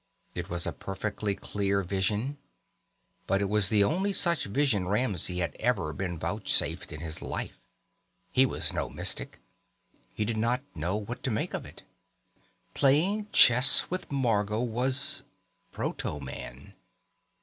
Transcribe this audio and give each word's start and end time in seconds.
It 0.33 0.49
was 0.49 0.65
a 0.65 0.71
perfectly 0.73 1.35
clear 1.35 1.83
vision, 1.83 2.39
but 3.27 3.39
it 3.39 3.45
was 3.47 3.69
the 3.69 3.83
only 3.83 4.13
such 4.13 4.45
vision 4.45 4.87
Ramsey 4.87 5.41
had 5.41 5.55
ever 5.59 5.93
been 5.93 6.17
vouchsafed 6.17 6.91
in 6.91 7.01
his 7.01 7.21
life. 7.21 7.59
He 8.31 8.43
was 8.43 8.73
no 8.73 8.89
mystic. 8.89 9.37
He 10.11 10.25
did 10.25 10.37
not 10.37 10.63
know 10.73 10.95
what 10.95 11.21
to 11.21 11.29
make 11.29 11.53
of 11.53 11.67
it. 11.67 11.83
Playing 12.73 13.27
chess 13.31 13.91
with 13.91 14.11
Margot 14.11 14.63
was 14.63 15.23
proto 15.71 16.19
man. 16.19 16.73